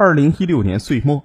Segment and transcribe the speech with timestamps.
[0.00, 1.24] 二零一六年岁末，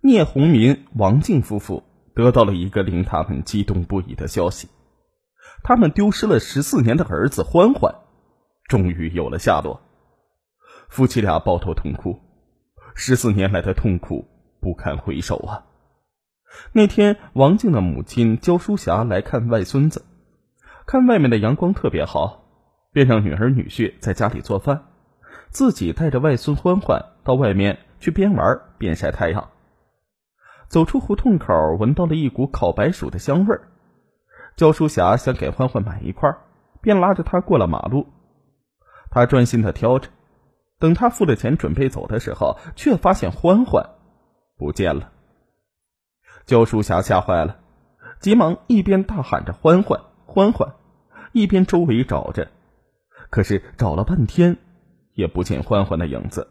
[0.00, 1.82] 聂红民、王静夫妇
[2.14, 4.70] 得到了一个令他们激动不已的消息：
[5.62, 7.94] 他们丢失了十四年的儿子欢欢，
[8.66, 9.82] 终于有了下落。
[10.88, 12.18] 夫妻俩抱头痛哭，
[12.94, 14.26] 十四年来的痛苦
[14.62, 15.66] 不堪回首啊！
[16.72, 20.06] 那天，王静的母亲焦淑霞来看外孙子，
[20.86, 22.46] 看外面的阳光特别好，
[22.94, 24.84] 便让女儿女婿在家里做饭，
[25.50, 27.78] 自己带着外孙欢欢到外面。
[28.00, 29.50] 去边玩边晒太阳，
[30.68, 33.68] 走出胡同口，闻到了一股烤白薯的香味儿。
[34.56, 36.34] 焦淑霞想给欢欢买一块，
[36.80, 38.06] 便拉着他过了马路。
[39.10, 40.08] 他专心的挑着，
[40.78, 43.90] 等他付了钱准备走的时候，却发现欢欢
[44.56, 45.12] 不见了。
[46.46, 47.58] 焦淑霞吓坏了，
[48.18, 50.72] 急忙一边大喊着“欢欢，欢欢”，
[51.32, 52.48] 一边周围找着，
[53.28, 54.56] 可是找了半天，
[55.20, 56.48] 也不见欢欢的影子。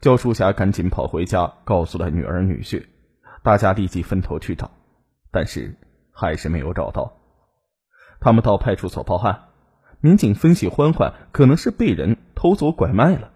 [0.00, 2.86] 焦淑霞赶紧跑回家，告诉了女儿女婿，
[3.42, 4.70] 大家立即分头去找，
[5.30, 5.76] 但是
[6.10, 7.12] 还是没有找到。
[8.18, 9.48] 他们到派出所报案，
[10.00, 13.30] 民警分析欢欢可能是被人偷走拐卖了。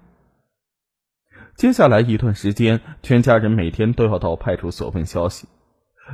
[1.54, 5.46] 接下来一段时间，全家人每天都要到派出所问消息，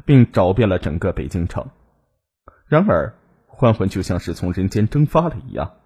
[0.04, 1.66] 并找遍了整个北京城。
[2.66, 3.14] 然而，
[3.46, 5.76] 欢欢就像是从人间蒸发了一样。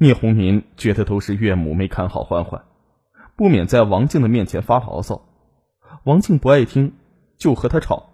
[0.00, 2.64] 聂红民觉得都是岳母没看好欢欢。
[3.34, 5.28] 不免在王静的面前发牢骚，
[6.04, 6.92] 王静不爱听，
[7.36, 8.10] 就和他吵，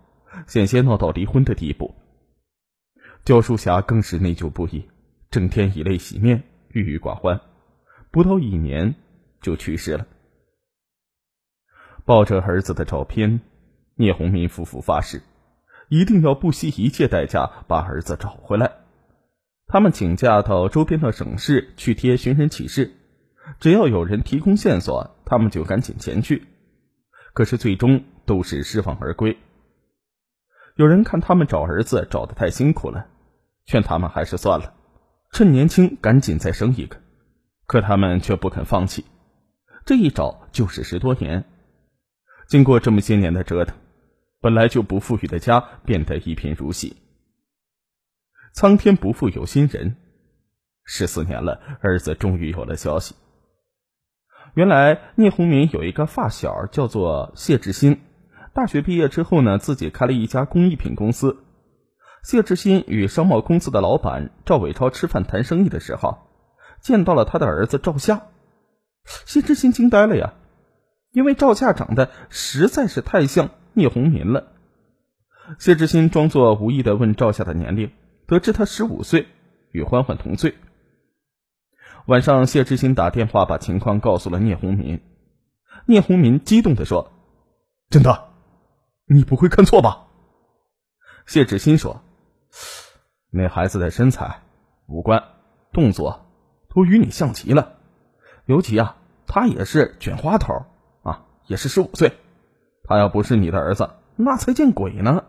[0.47, 1.95] 险些闹到离婚的地步。
[3.25, 4.89] 焦淑霞更是内疚不已，
[5.31, 7.41] 整天以泪洗面，郁郁寡欢，
[8.11, 8.95] 不到一年
[9.41, 10.07] 就去世了。
[12.05, 13.41] 抱着儿子的照片，
[13.97, 15.23] 聂红民夫妇发誓，
[15.89, 18.84] 一定要不惜一切代价把儿子找回来。
[19.67, 22.93] 他们请假到周边的省市去贴寻人启事。
[23.61, 26.47] 只要有人提供线索，他们就赶紧前去。
[27.33, 29.37] 可是最终都是失望而归。
[30.77, 33.07] 有人看他们找儿子找的太辛苦了，
[33.67, 34.75] 劝他们还是算了，
[35.31, 36.97] 趁年轻赶紧再生一个。
[37.67, 39.05] 可他们却不肯放弃，
[39.85, 41.45] 这一找就是十多年。
[42.47, 43.77] 经过这么些年的折腾，
[44.41, 46.97] 本来就不富裕的家变得一贫如洗。
[48.55, 49.97] 苍天不负有心人，
[50.85, 53.17] 十四年了，儿子终于有了消息。
[54.55, 58.01] 原来聂红民有一个发小叫做谢志新，
[58.53, 61.39] 大学毕业之后呢，自己开了一家工艺品公司。
[62.23, 66.19] 谢志新与商贸公司的老板赵伟超吃饭谈生意的时候，
[66.81, 68.29] 见到了他的儿子赵夏。
[69.27, 70.35] 谢志新惊呆了呀，
[71.11, 74.53] 因为赵夏长得实在是太像聂红民了。
[75.59, 77.91] 谢志新装作无意的问赵夏的年龄，
[78.27, 79.29] 得知他十五岁，
[79.71, 80.55] 与欢欢同岁。
[82.07, 85.01] 晚上，谢志新打电话把情况告诉了聂红民。
[85.87, 87.13] 聂红民激动的说
[87.91, 88.29] ：“真的，
[89.07, 90.07] 你不会看错吧？”
[91.27, 92.03] 谢志新说
[93.31, 94.43] ：“那孩子的身材、
[94.87, 95.23] 五官、
[95.73, 96.27] 动作
[96.75, 97.77] 都与你像极了，
[98.47, 98.97] 尤其啊，
[99.27, 100.67] 他也是卷花头
[101.03, 102.13] 啊，也是十五岁。
[102.85, 105.25] 他要不是你的儿子，那才见鬼呢！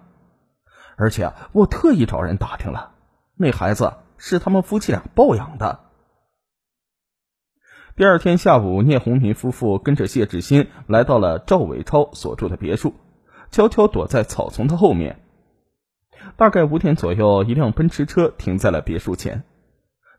[0.98, 2.94] 而且我特意找人打听了，
[3.36, 5.80] 那孩子是他们夫妻俩抱养的。”
[7.96, 12.94] 第二天下午，聂红民夫妇跟着谢志新来到了赵伟超所住的别墅，
[13.52, 15.22] 悄悄躲在草丛的后面。
[16.36, 19.44] 大概五点左右，一辆奔驰车停在了别墅前，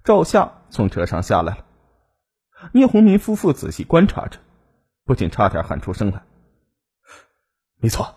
[0.04, 1.64] 赵夏从车上下来了。
[2.72, 4.38] 聂红民夫妇仔细观察着，
[5.04, 6.22] 不仅差点喊出声来
[7.78, 8.14] ：“没错，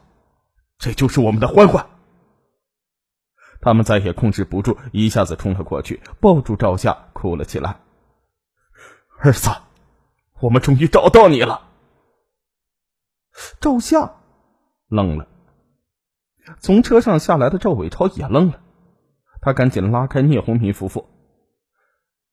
[0.78, 1.86] 这就是我们的欢欢！”
[3.62, 7.82] 他们再也控制不住，一下子冲了过去，抱住赵夏，哭了起来。
[9.20, 9.50] 儿子，
[10.40, 11.68] 我们终于找到你了。
[13.60, 14.16] 赵夏
[14.88, 15.28] 愣了，
[16.60, 18.62] 从车上下来的赵伟超也愣了，
[19.42, 21.10] 他赶紧拉开聂红民夫妇：“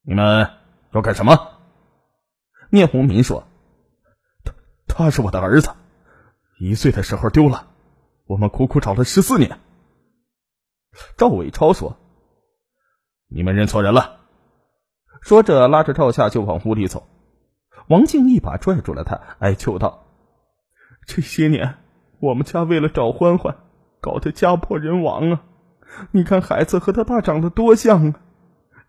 [0.03, 0.49] 你们
[0.91, 1.59] 要干什么？”
[2.71, 3.45] 聂红民说
[4.43, 4.53] ：“他
[4.87, 5.71] 他是我的儿子，
[6.57, 7.67] 一岁的时候丢了，
[8.25, 9.59] 我们苦苦找了十四年。”
[11.17, 11.97] 赵伟超说
[13.29, 14.21] ：“你们认错人了。”
[15.21, 17.07] 说着，拉着赵夏就往屋里走。
[17.87, 20.05] 王静一把拽住了他，哀求道
[21.07, 21.75] ：“这些年，
[22.19, 23.57] 我们家为了找欢欢，
[24.01, 25.43] 搞得家破人亡啊！
[26.11, 28.19] 你看孩子和他爸长得多像啊！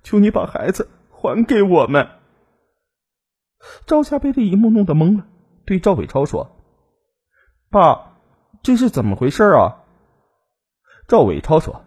[0.02, 2.08] 求你把孩子还给我们。”
[3.87, 5.26] 赵夏被这一幕弄得懵了，
[5.64, 6.56] 对赵伟超说
[7.70, 8.19] ：“爸，
[8.62, 9.82] 这是怎么回事啊？”
[11.08, 11.84] 赵伟超说：“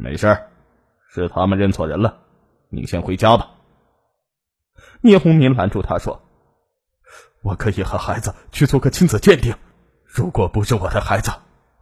[0.00, 0.38] 没事
[1.12, 2.18] 是他们认错人了。”
[2.72, 3.50] 你先回家吧。
[5.00, 6.22] 聂红民拦住他说
[7.42, 9.54] ：“我可以和孩子去做个亲子鉴定。
[10.04, 11.32] 如果不是我的孩子，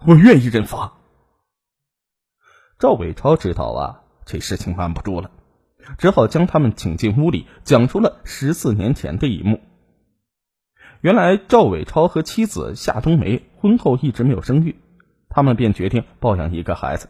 [0.06, 0.94] 我愿意认罚。
[2.78, 5.30] 赵伟超知道啊，这事情瞒不住了，
[5.98, 9.60] 只好将他们请进屋里，讲出了十四年前的一幕。
[11.00, 14.80] 原来赵伟超和妻子夏冬梅婚后一直没有生育，
[15.28, 17.08] 他们便决定抱养一个孩子。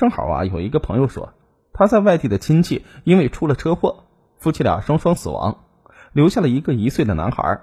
[0.00, 1.34] 正好啊，有一个朋友说
[1.74, 4.04] 他在外地的亲戚因为出了车祸，
[4.38, 5.66] 夫妻俩双双死亡，
[6.14, 7.60] 留下了一个一岁的男孩。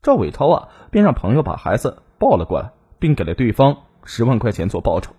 [0.00, 2.70] 赵伟超啊，便让朋友把孩子抱了过来，
[3.00, 5.16] 并给了对方十万块钱做报酬。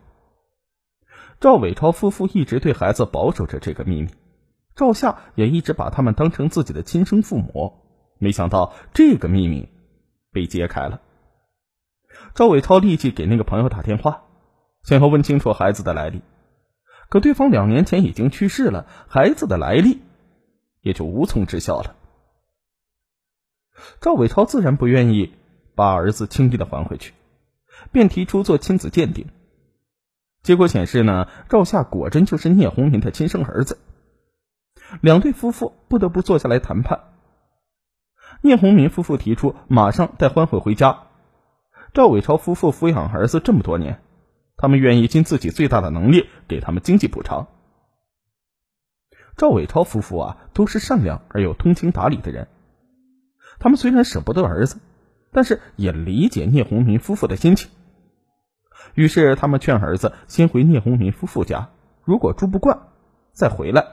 [1.41, 4.07] 赵伟超夫妇一直对孩子保守着这个秘密，
[4.77, 7.73] 赵夏也一直把他们当成自己的亲生父母。
[8.17, 9.67] 没想到这个秘密
[10.31, 11.01] 被揭开了。
[12.33, 14.23] 赵伟超立即给那个朋友打电话，
[14.89, 16.23] 想要问清楚孩子的来历。
[17.09, 20.01] 可对方两年前已经去世了，孩子的来历
[20.81, 21.95] 也就无从知晓了。
[24.01, 25.35] 赵伟超自然不愿意
[25.75, 27.13] 把儿子轻易的还回去，
[27.91, 29.27] 便提出做亲子鉴定。
[30.41, 33.77] 结果显示呢，赵夏果真就是聂红民的亲生儿子。
[35.01, 37.01] 两对夫妇不得不坐下来谈判。
[38.41, 41.03] 聂红民夫妇提出马上带欢欢回家。
[41.93, 44.01] 赵伟超夫妇抚养儿子这么多年，
[44.61, 47.47] 他们愿意尽自己最大的能力给他们经济补偿。
[49.37, 52.49] 赵伟超夫妇啊，都是善良而又通情达理的人。
[53.57, 54.81] 他们虽然舍不得儿子，
[55.31, 57.71] 但是也理解聂红民夫妇的心情。
[58.95, 61.69] 于是他们劝儿子先回聂红民夫妇家，
[62.03, 62.87] 如果住不惯，
[63.31, 63.85] 再回来。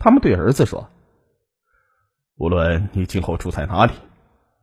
[0.00, 0.90] 他们对儿子说。
[2.36, 3.92] 无论你今后住在哪里，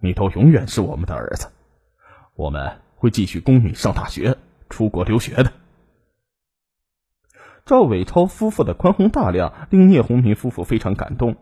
[0.01, 1.47] 你都永远是我们的儿子。
[2.35, 4.35] 我们会继续供你上大学、
[4.69, 5.51] 出国留学的。
[7.65, 11.35] 赵伟超夫妇的宽宏大量令聂红民夫妇非常感动。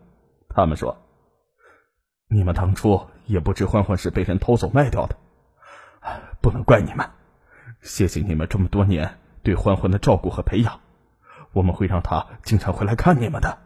[0.48, 0.98] 他们说
[2.28, 5.16] ：“你们当初也不知欢欢是被人偷走卖掉的，
[6.40, 7.08] 不能怪你们。
[7.80, 10.80] 谢谢你们这么多年对欢欢的照顾和培养，
[11.52, 13.58] 我们会让他经常回来看你们的。”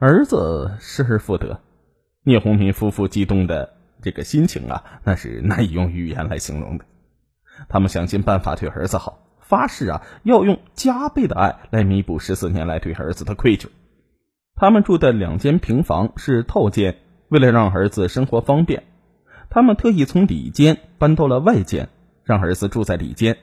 [0.00, 1.60] 儿子失而复得，
[2.22, 6.84] 聂红民夫妇激动的这个心情啊，那是难以用语言来形容的。
[7.68, 13.68] 他们想尽办法对儿子好，发誓啊要用加倍的爱来弥补十四年来对儿子的愧疚。
[14.54, 16.96] 他们住的两间平房是套间，
[17.28, 18.84] 为了让儿子生活方便，
[19.50, 21.88] 他们特意从里间搬到了外间，
[22.24, 23.38] 让儿子住在里间，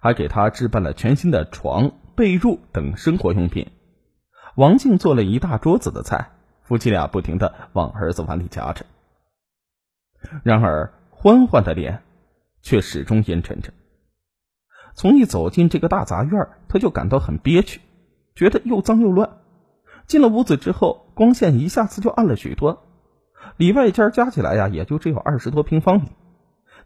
[0.00, 3.70] 还给他置办了全新的床、被褥等生活用品。
[4.56, 6.30] 王静做了一大桌子的菜，
[6.62, 8.84] 夫妻俩不停的往儿子碗里夹着。
[10.42, 12.02] 然而，欢欢的脸
[12.64, 13.72] 却始终阴沉着。
[14.94, 17.80] 从一走进这个大杂院，他就感到很憋屈，
[18.34, 19.38] 觉得又脏又乱。
[20.06, 22.86] 进了屋子之后，光线一下子就暗了许多。
[23.58, 26.08] 里外间加起来呀，也就只有二十多平方米，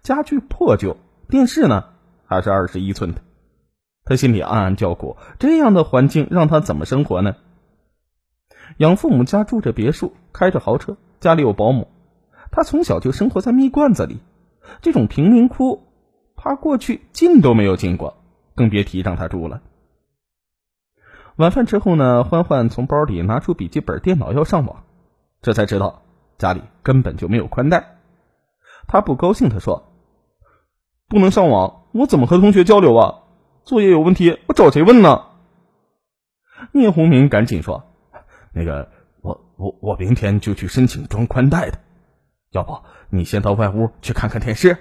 [0.02, 0.96] 家具破旧，
[1.28, 1.84] 电视呢
[2.26, 3.20] 还是二十一寸的。
[4.04, 7.36] 他心里暗暗叫苦：这样的环境让他怎么生活呢？
[8.78, 11.88] 养父母家住着别墅，开着豪车，家里有保姆。
[12.50, 14.20] 他从小就生活在蜜罐子里，
[14.80, 15.86] 这种贫民窟，
[16.36, 18.22] 他过去进都没有进过，
[18.54, 19.62] 更别提让他住了。
[21.36, 24.84] 晚饭之后呢，欢欢从包里拿出笔记本电脑要上网，
[25.40, 26.02] 这才知道
[26.36, 27.96] 家里根本就没有宽带。
[28.87, 29.92] 他不高兴地说
[31.08, 33.20] ：“不能上网，我怎么和同学交流啊？
[33.64, 35.26] 作业有问题，我找谁问呢？”
[36.72, 37.84] 聂红明赶紧说。
[38.52, 41.78] 那个，我我我明天就去申请装宽带的，
[42.50, 44.78] 要不你先到外屋去看看电视。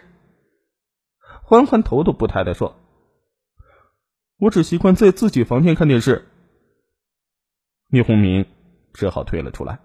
[1.44, 2.76] 欢欢头都不抬的说
[4.38, 6.28] ：“我只习惯在自己房间看电视。”
[7.90, 8.46] 聂红明
[8.94, 9.80] 只好退了出来。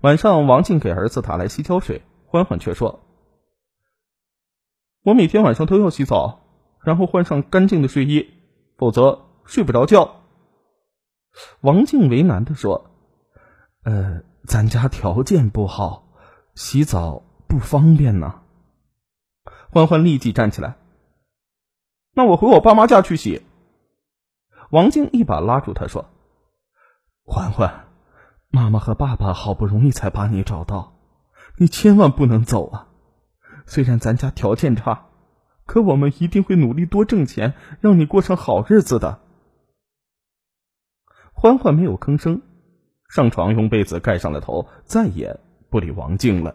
[0.00, 3.00] 晚上，王静给儿子打来洗脚水，欢欢却说
[5.04, 6.40] ：“我每天晚上都要洗澡，
[6.82, 8.30] 然后换上干净的睡衣，
[8.78, 10.22] 否则睡不着觉。”
[11.60, 12.90] 王静为难的说
[13.84, 16.09] ：“呃，咱家条件不好，
[16.54, 18.40] 洗澡不方便呢。”
[19.70, 20.76] 欢欢立即站起来
[22.12, 23.42] ：“那我回我爸妈家去洗。”
[24.70, 26.06] 王静一把拉住他说
[27.24, 27.88] ：“欢欢，
[28.50, 30.92] 妈妈和爸爸好不容易才把你找到，
[31.58, 32.88] 你千万不能走啊！
[33.66, 35.06] 虽然咱家条件差，
[35.66, 39.20] 可我们一定会努力多挣钱，让你过上好日子的。”
[41.32, 42.42] 欢欢没有吭声，
[43.08, 45.40] 上床用被子盖上了头，再也
[45.70, 46.54] 不理王静了。